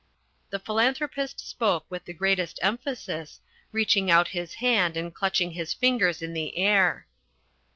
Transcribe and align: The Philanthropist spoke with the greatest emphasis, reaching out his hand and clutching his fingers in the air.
The 0.49 0.57
Philanthropist 0.57 1.39
spoke 1.47 1.85
with 1.87 2.05
the 2.05 2.11
greatest 2.13 2.57
emphasis, 2.63 3.39
reaching 3.71 4.09
out 4.09 4.29
his 4.29 4.55
hand 4.55 4.97
and 4.97 5.13
clutching 5.13 5.51
his 5.51 5.75
fingers 5.75 6.23
in 6.23 6.33
the 6.33 6.57
air. 6.57 7.05